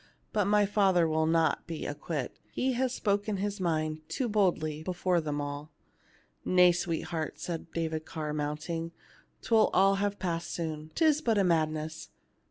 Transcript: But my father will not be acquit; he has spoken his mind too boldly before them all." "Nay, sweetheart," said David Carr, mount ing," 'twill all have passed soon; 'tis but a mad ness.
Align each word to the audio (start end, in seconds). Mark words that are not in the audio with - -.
But 0.33 0.45
my 0.45 0.65
father 0.65 1.07
will 1.07 1.27
not 1.27 1.67
be 1.67 1.85
acquit; 1.85 2.39
he 2.51 2.73
has 2.73 2.91
spoken 2.91 3.37
his 3.37 3.59
mind 3.59 4.01
too 4.09 4.27
boldly 4.27 4.81
before 4.81 5.21
them 5.21 5.39
all." 5.39 5.69
"Nay, 6.43 6.71
sweetheart," 6.71 7.39
said 7.39 7.71
David 7.71 8.03
Carr, 8.03 8.33
mount 8.33 8.67
ing," 8.67 8.93
'twill 9.43 9.69
all 9.75 9.97
have 10.01 10.17
passed 10.17 10.49
soon; 10.51 10.91
'tis 10.95 11.21
but 11.21 11.37
a 11.37 11.43
mad 11.43 11.69
ness. 11.69 12.09